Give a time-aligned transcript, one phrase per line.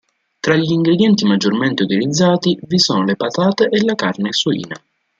[0.39, 4.75] Tra gli ingredienti maggiormente utilizzati, vi sono le patate e la carne suina.